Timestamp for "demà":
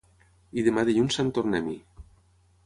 0.67-0.85